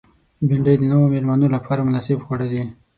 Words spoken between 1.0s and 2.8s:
مېلمنو لپاره مناسب خواړه دي